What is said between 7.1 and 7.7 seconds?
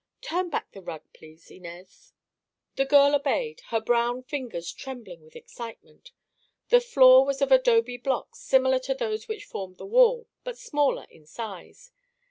was of